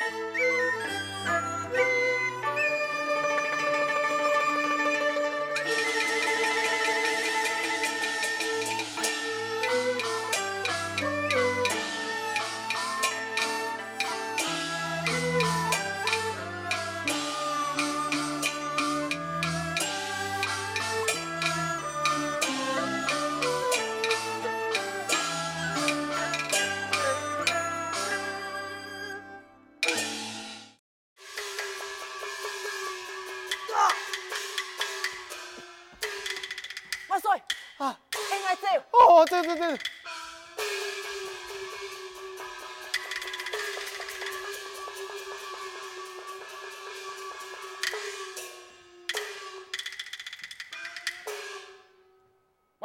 [0.00, 0.24] 万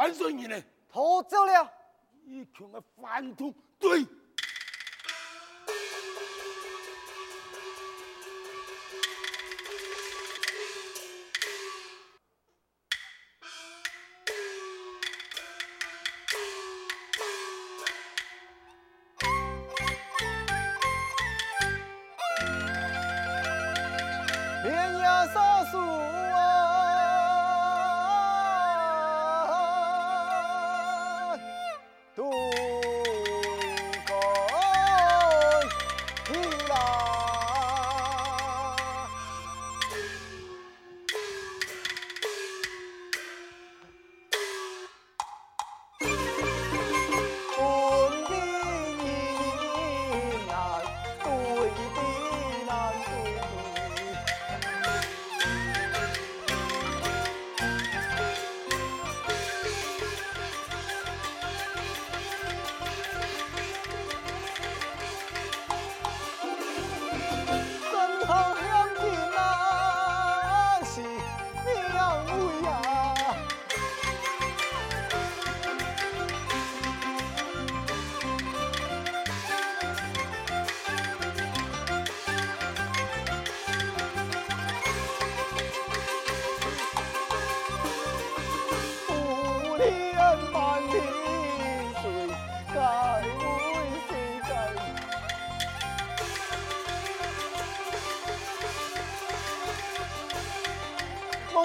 [0.09, 0.63] 万岁爷呢？
[0.91, 1.71] 逃走了。
[2.25, 3.35] 一群的反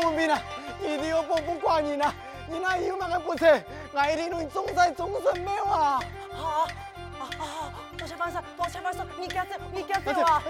[0.05, 0.27] 动，对。
[1.83, 2.15] 你呢？
[2.47, 3.63] 你那有那个不成？
[3.95, 6.01] 爱玲珑总裁终身没有啊！
[6.33, 6.69] 好，
[7.19, 7.73] 啊啊！
[7.97, 9.05] 多谢万岁，多谢万岁！
[9.19, 10.43] 你赶走，你赶走啊！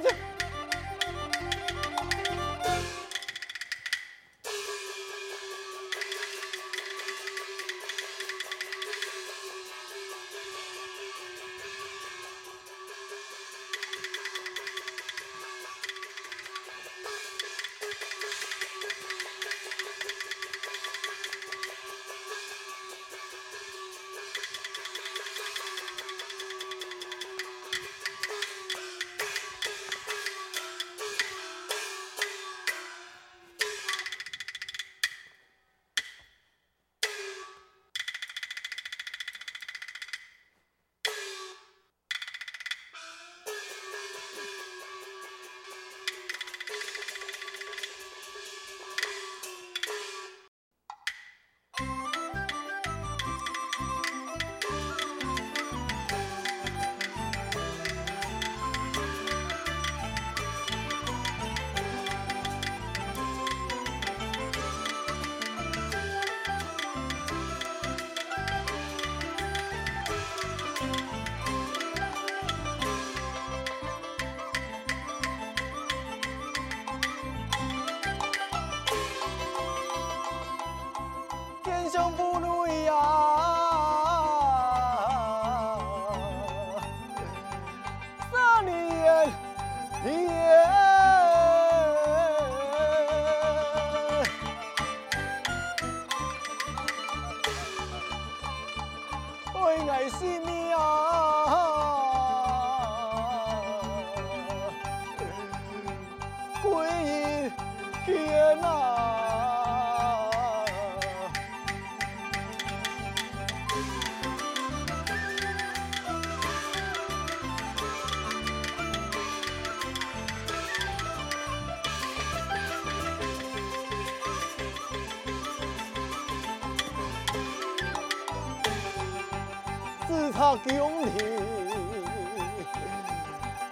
[130.07, 131.11] 自他宫里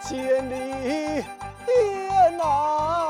[0.01, 1.25] 千里。
[1.67, 3.02] 天哪！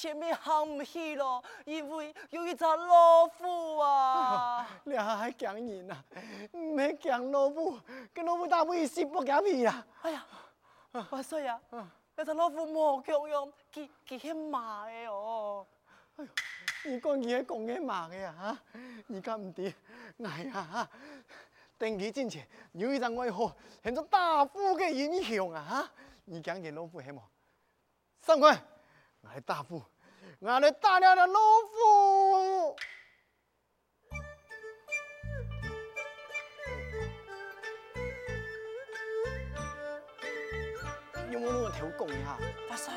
[0.00, 4.64] 前面行唔去咯，因为有一只老虎啊！
[4.86, 6.04] 你还讲人啊？
[6.52, 7.76] 唔系讲老虎，
[8.14, 9.84] 跟老虎打不一死不讲皮啊！
[10.02, 10.24] 哎呀，
[11.10, 11.60] 万岁呀！
[12.14, 15.66] 那只老虎冇强用，佢佢系马的哦。
[16.16, 16.30] 哎呦
[16.84, 18.32] 你讲嘢讲嘅骂嘅呀？
[18.40, 18.58] 哈！
[19.08, 19.74] 而家唔掂，
[20.24, 20.88] 哎呀！
[21.76, 23.52] 定期之前有一张外号，
[23.82, 25.60] 系做大夫嘅英雄啊！
[25.68, 25.90] 哈！
[26.26, 27.20] 你讲嘅老虎系冇？
[28.20, 28.56] 上官，
[29.20, 29.82] 我系大夫，
[30.40, 31.38] 我嚟打了了老
[31.72, 32.76] 夫。
[41.30, 42.38] 有冇那个条讲呀？
[42.70, 42.94] 万岁，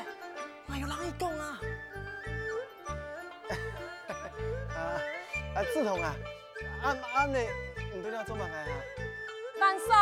[0.66, 1.60] 我要让你讲啊！
[4.74, 4.80] 啊
[5.54, 6.14] 啊，志同啊，
[6.82, 7.36] 啱啱你
[7.98, 8.72] 唔对了做乜嘅啊？
[9.60, 9.92] 万岁，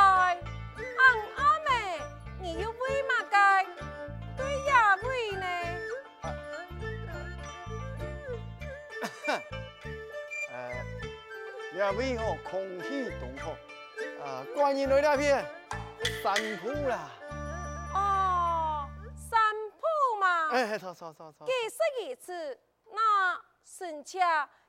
[11.80, 13.52] 两位哦，空气同好，
[14.22, 15.42] 啊，关于那两片
[16.22, 17.08] 山铺啦，
[17.94, 19.40] 哦，山
[19.78, 22.60] 铺嘛，哎，错错错错，几十一次，
[22.92, 24.18] 那神车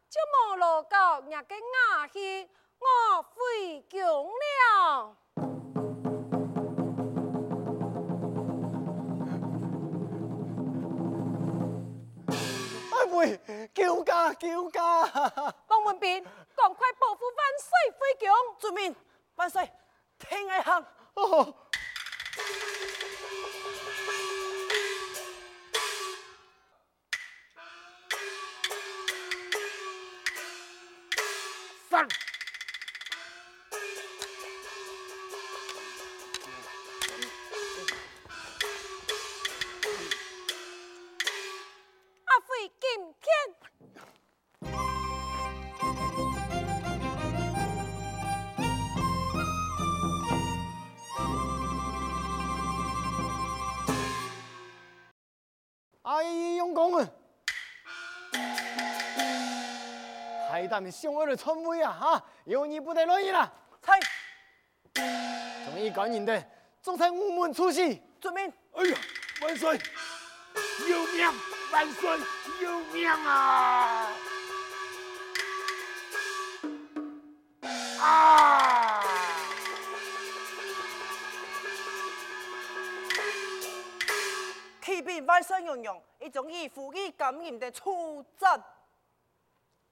[0.10, 2.50] 就没落到人家牙去，
[2.80, 5.18] 我费穷了。
[13.12, 14.82] 哎喂，叫价叫价，
[15.68, 16.24] 王文斌，
[16.56, 18.30] 赶快保护万岁回宫！
[18.58, 18.96] 遵命，
[19.36, 19.70] 万岁，
[20.18, 20.86] 听爱行。
[21.16, 21.54] 哦，
[60.82, 63.52] 海大们雄伟的传位啊，哈，有你不得乱意啦！
[63.84, 64.00] 猜，
[64.96, 66.44] 终于感应的，
[66.82, 68.02] 总裁我们出席。
[68.20, 68.52] 遵命。
[68.72, 68.98] 哎呀，
[69.44, 69.80] 万岁！
[70.90, 71.32] 有命！
[71.72, 72.20] 万岁！
[72.62, 74.08] 有命啊！
[78.00, 79.04] 啊！
[84.84, 88.50] 启禀万岁娘娘，一种以富裕感染的出阵。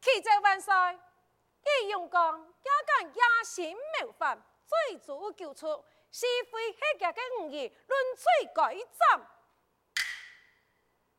[0.02, 8.24] 启奏万岁，义勇刚也敢野心谋反，最足救出，是非黑家的五爷，论罪
[8.56, 9.28] 改斩。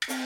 [0.09, 0.17] 呃，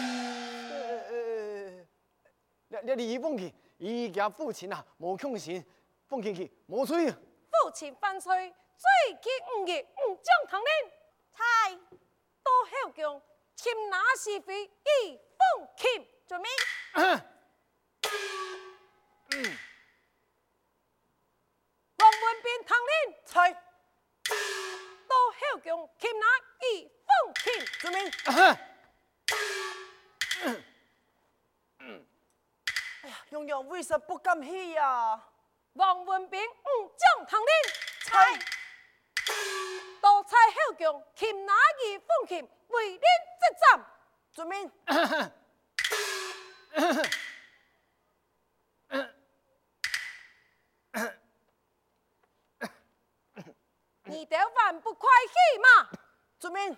[2.82, 5.66] 你你你放弃，伊家父亲啊，无强心，
[6.06, 7.10] 放弃去，无罪。
[7.10, 7.18] 父
[7.72, 8.88] 亲犯罪，罪
[9.20, 10.68] 及五爷，唔将堂令。
[11.32, 11.42] 猜，
[12.42, 13.20] 都后宫，
[13.56, 16.06] 擒拿是非，以奉钦。
[16.26, 16.40] 遵
[19.36, 19.58] 命。
[21.96, 22.92] 王文斌堂令。
[23.24, 23.52] 猜，
[25.08, 26.26] 都后宫，擒拿
[26.60, 27.42] 以奉钦。
[27.80, 27.98] 遵命。
[33.02, 35.22] 哎呀，娘娘为什不敢去呀？
[35.74, 37.48] 王文斌唔将堂令。
[38.04, 38.38] 猜，
[40.00, 41.52] 都在后宫，擒拿
[41.84, 43.04] 以奉钦，为令执
[43.60, 43.84] 掌。
[44.32, 44.70] 遵命。
[54.06, 55.88] 你得还不快去嘛？
[56.38, 56.76] 遵命。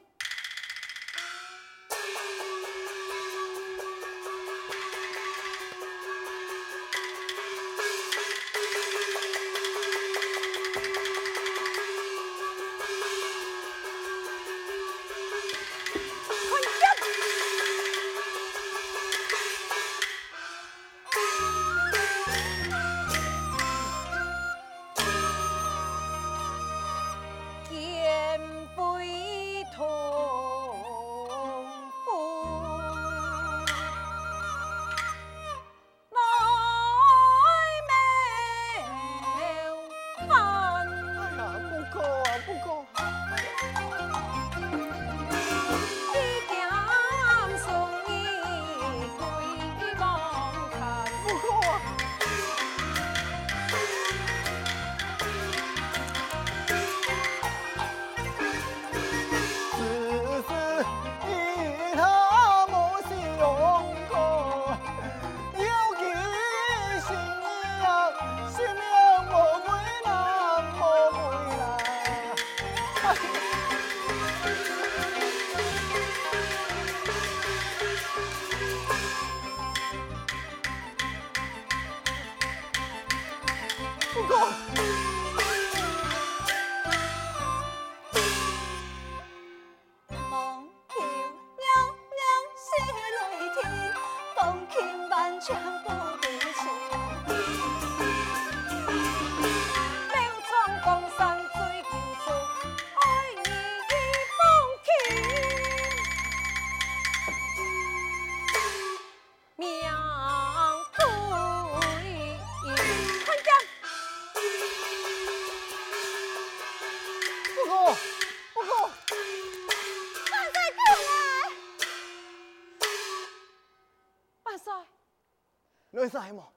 [126.07, 126.53] 你是什么？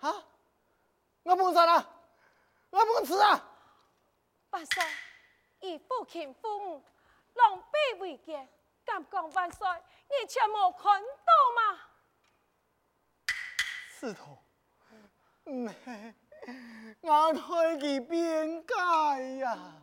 [0.00, 0.12] 啊？
[1.22, 1.88] 我不杀啦！
[2.68, 3.42] 我不吃啊！
[4.50, 4.84] 万岁，
[5.60, 6.84] 以父亲父母
[7.32, 8.46] 狼狈为奸，
[8.84, 9.66] 敢讲万岁，
[10.10, 11.80] 你却没看到吗？
[13.98, 14.44] 石头，
[15.44, 16.14] 唔系，
[17.00, 19.81] 我推佢边界呀！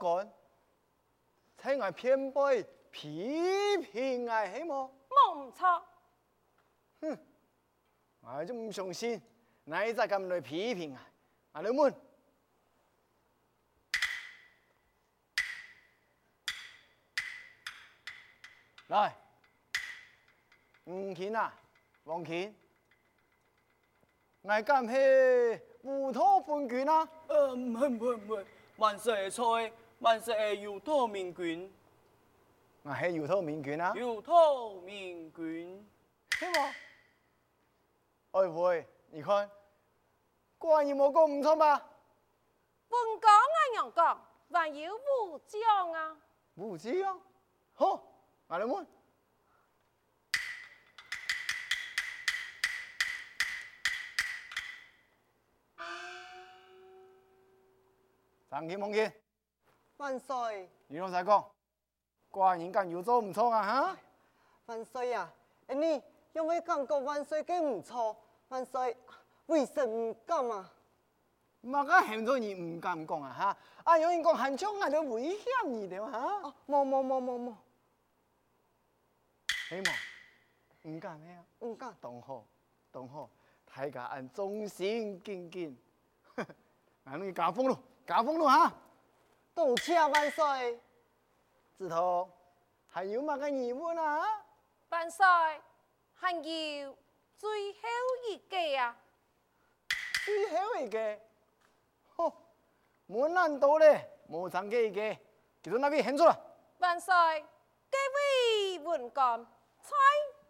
[0.00, 0.32] 讲，
[1.62, 4.90] 请我偏背批评我，系么？
[5.10, 5.84] 冇唔错。
[7.02, 7.18] 哼，
[8.20, 9.20] 我就唔相信，
[9.64, 11.06] 你再咁来批评啊！
[11.52, 11.94] 阿老门，
[18.88, 19.16] 来，
[20.84, 21.54] 吴干啊，
[22.04, 22.54] 王干，
[24.42, 27.08] 我今系乌托邦军啊！
[27.28, 31.72] 呃，唔系唔系唔系，万岁系错，万岁系犹太民军，
[32.82, 33.92] 我系犹太民军啊！
[33.94, 34.32] 犹太
[34.84, 35.86] 民军，
[36.38, 36.74] 系么？
[38.32, 39.50] 哎喂，你看，
[40.58, 41.86] 果然冇讲唔错吧？
[42.88, 46.16] 本讲啊杨讲，还有武将啊。
[46.56, 47.20] 武将，
[47.74, 48.02] 好，
[48.48, 48.86] 阿老门。
[58.50, 59.14] 张金梦见，
[60.00, 61.44] 万岁，你老实讲，
[62.30, 63.62] 果然间有做唔错啊！
[63.62, 63.96] 哈，
[64.64, 65.30] 万岁呀！
[65.66, 66.02] 哎你
[66.32, 68.16] 因为感觉万岁嘅唔错，
[68.48, 68.96] 万岁
[69.46, 70.70] 为什唔敢啊？
[71.62, 73.30] 乜个很多人唔敢讲啊！
[73.30, 76.10] 哈，啊有人讲韩昌啊都危险你哋嘛？
[76.10, 77.54] 哈，冇冇冇冇冇，
[79.70, 79.92] 哎嘛？
[80.84, 81.44] 唔敢咩啊？
[81.58, 81.94] 唔敢。
[82.00, 82.42] 同好，
[82.90, 83.28] 同好，
[83.66, 85.76] 大家按忠心敬敬，
[87.04, 88.72] 俺哋加风咯，加风咯哈！
[89.54, 90.80] 多谢万岁。
[91.76, 92.28] 子潼，
[92.88, 94.24] 还有乜个疑问啊？
[94.90, 95.24] 万岁，
[96.14, 96.98] 还有
[97.36, 97.88] 最后
[98.28, 98.96] 一个啊！
[100.24, 101.18] 最后一个，
[102.16, 102.32] 吼，
[103.08, 105.16] 冇难度咧，冇长嘅一个，
[105.62, 106.38] 其中那边很错啦。
[106.78, 107.14] 万岁，
[107.90, 109.44] 这位文官
[109.82, 109.90] 在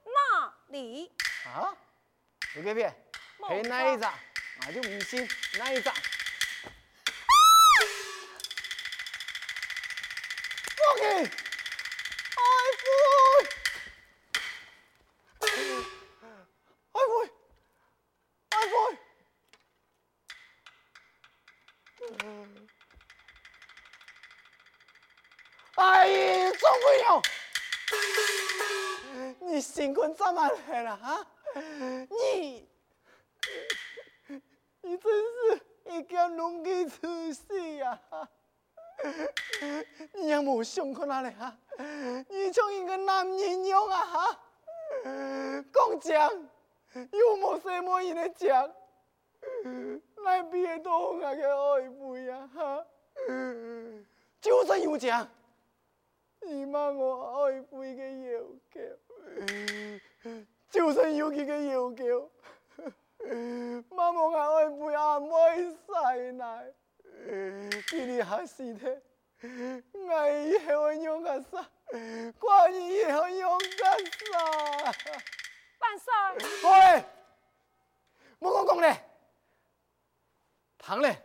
[0.05, 1.13] 哪里？
[1.47, 1.77] 啊？
[2.57, 2.93] 有几边？
[3.49, 4.13] 系哪一张？
[4.67, 5.95] 我就唔信哪一张。
[11.01, 11.31] 放弃！
[12.37, 12.45] 爱
[12.77, 12.85] 妃！
[16.93, 17.13] 爱妃！
[18.51, 18.73] 爱妃！
[25.77, 27.07] 哎，总会有！
[29.41, 31.27] 你辛苦这么来了啊？
[31.55, 32.69] 你，
[34.83, 37.99] 你真是一个龙给出息呀！
[40.15, 41.57] 你有冇想过哪里啊？
[42.29, 44.05] 你像一个男人样啊！
[44.05, 44.39] 哈，
[45.73, 46.31] 讲讲
[46.93, 48.71] 又冇什么人来讲，
[50.25, 52.51] 来别动我个爱妃呀！
[52.55, 52.85] 哈，
[54.41, 55.27] 就算有讲，
[56.43, 58.41] 你骂我爱妃的要
[58.73, 58.81] 求，
[60.71, 62.31] 就算有几个要求，
[63.89, 65.37] 骂我爱妃也唔会
[65.71, 66.75] 使奶。
[67.91, 69.03] 给你下死的，
[69.93, 71.67] 我以后用个啥？
[72.39, 74.35] 关于以后用个啥？
[75.81, 76.13] 万岁！
[76.63, 77.05] 喂，
[78.41, 79.05] 冇讲讲咧，
[80.79, 81.23] 唐咧，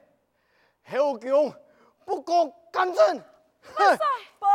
[0.89, 1.53] 后宫
[2.05, 3.21] 不过干政。
[3.77, 4.05] 万岁！
[4.39, 4.47] 报！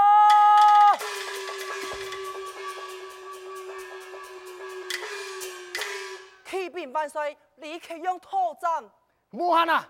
[6.46, 8.90] 启禀万岁，李克用讨斩。
[9.30, 9.88] 冇喊啊！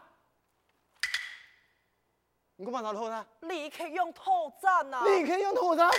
[2.60, 3.26] 你干嘛拿头呢？
[3.40, 5.02] 李克用讨斩啊！
[5.06, 5.90] 李克用讨斩！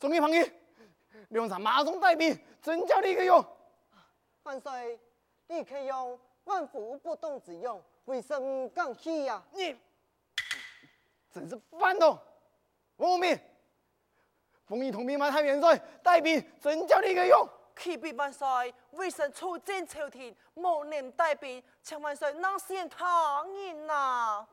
[0.00, 0.50] 总理旁边，
[1.28, 3.44] 梁山马上带兵征剿李克用。
[4.44, 4.98] 万岁，
[5.48, 9.42] 李克用万夫不动之用，为什么敢去呀？
[9.52, 9.76] 你
[11.30, 12.18] 真是反动！
[12.96, 13.38] 王明，
[14.64, 17.46] 奉你同兵马太元帅带兵征剿李克用。
[17.78, 24.46] 启禀万岁，为臣出征朝廷，无能带兵，请万岁能先他人呐！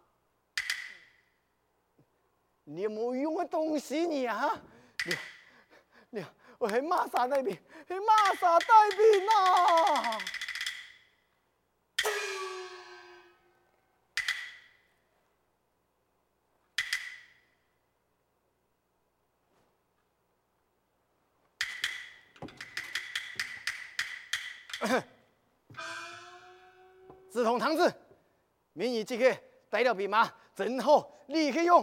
[2.64, 4.62] 你有冇用的东西你啊？
[5.06, 5.18] 你
[6.12, 6.26] 你
[6.58, 7.54] 我喺马萨带兵，
[7.88, 10.18] 系马萨带兵啊！
[27.56, 27.96] 自从唐子，
[28.74, 29.34] 明日即刻
[29.70, 31.82] 带了兵马，征讨李克用。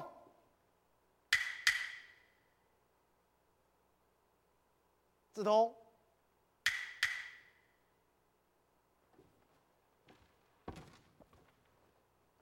[5.33, 5.75] 子潼，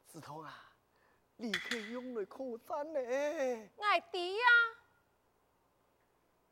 [0.09, 0.73] 子潼啊，
[1.37, 2.99] 李克用来抗战呢！
[3.79, 4.43] 爱弟呀！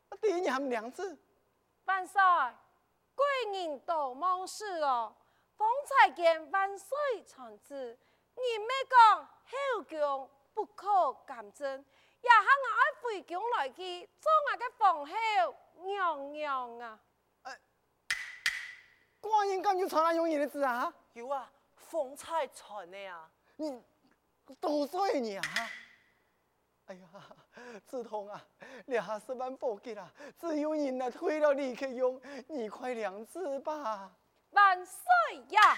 [0.07, 1.19] 啊，弟你还两次？
[1.83, 2.21] 万岁，
[3.15, 5.13] 贵人多忘事哦。
[5.59, 7.99] 方才见万岁传旨，
[8.33, 11.69] 你咩讲后宫不可干政，
[12.21, 15.13] 也喊我爱回宫来去做我嘅皇后
[15.83, 16.99] 娘娘啊！
[19.19, 20.93] 官人敢就传来用人的字啊？
[21.11, 23.29] 有啊，风采传的呀。
[23.57, 23.83] 你
[24.61, 25.43] 多岁你啊？
[26.85, 27.09] 哎呀，
[27.85, 28.41] 志同啊，
[28.85, 34.15] 两十万宝吉啊，只有人啊退了你可用，你快两字吧。
[34.51, 35.05] 万岁
[35.49, 35.77] 呀！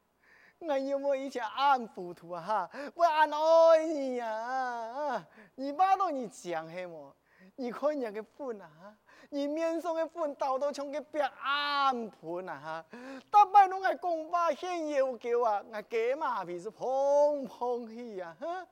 [0.61, 2.41] 我有没有以前暗糊涂啊？
[2.41, 7.15] 哈，不暗爱你啊，你把到你讲什么？
[7.55, 8.95] 你看人家个粉啊，
[9.29, 12.59] 你面上的粉倒到像个白暗盘啊！
[12.63, 12.85] 哈，
[13.29, 18.35] 大摆拢爱讲话很要求啊，我给马屁是碰碰去呀！
[18.39, 18.67] 哈，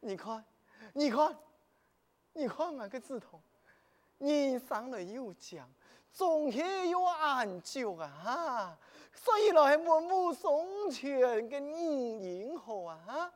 [0.00, 0.44] 你看，
[0.92, 1.36] 你看，
[2.34, 3.40] 你看我个字头。
[4.18, 5.68] 你生来有奖，
[6.12, 8.78] 总系有安久啊哈！
[9.14, 12.98] 所以来文武双全嘅你英好啊！
[13.06, 13.32] 哈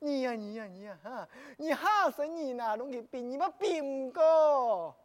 [0.00, 1.28] 你呀你呀你呀哈！
[1.56, 3.30] 你吓死你哪拢去变？
[3.30, 4.96] 你乜变唔过？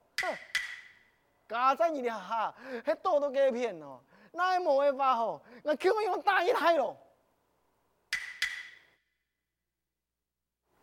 [1.47, 2.53] 家在你哋哈，
[2.85, 3.99] 还多多给骗哦！
[4.31, 6.97] 那冇办法吼，我叫我用大一胎咯。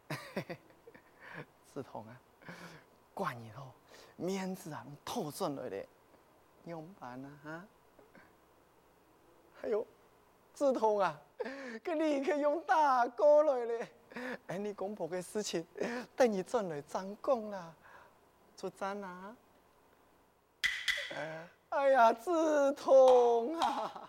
[0.08, 0.58] 嘿嘿，
[1.74, 2.20] 志同啊，
[3.14, 3.72] 怪你咯。
[4.16, 5.86] 面子啊，偷赚来的，
[6.64, 7.30] 怎么办啊？
[7.42, 7.64] 哈！
[9.66, 9.84] 哎呦，
[10.54, 11.20] 志同啊，
[11.82, 13.88] 给你一个用大哥来嘞。
[14.46, 15.66] 哎，你公婆的事情，
[16.14, 17.74] 等你转来张公啦，
[18.56, 19.36] 出战啊！
[21.70, 22.30] 哎呀，志
[22.74, 24.08] 同啊！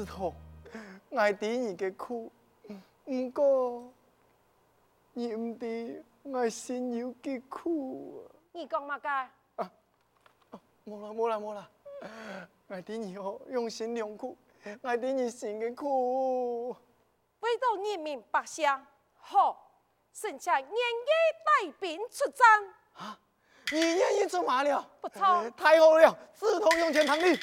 [0.00, 0.34] 志同，
[1.10, 2.32] 我知你嘅苦，
[3.04, 3.92] 唔过
[5.12, 8.26] 你唔知爱心有几苦。
[8.52, 9.08] 你讲乜嘅？
[9.56, 9.70] 啊，
[10.86, 11.68] 冇啦冇啦冇啦，
[12.68, 14.34] 我知你哦用心良苦，
[14.80, 16.70] 我知你心的苦。
[17.40, 18.66] 为到人民百姓，
[19.18, 19.70] 好，
[20.14, 22.48] 剩下愿意带兵出战。
[22.94, 23.18] 啊，
[23.70, 24.82] 你愿意出马了？
[25.02, 27.38] 不错，太好了，志同用钱堂弟。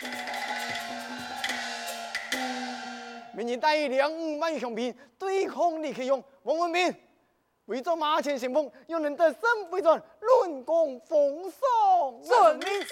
[3.37, 6.91] 明年带两五万雄兵对抗李克用、王文斌，
[7.65, 11.59] 围着马前先锋，又能得三不转，论功封赏，
[12.23, 12.89] 准名次。